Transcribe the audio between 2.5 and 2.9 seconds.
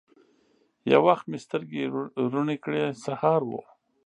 کړې!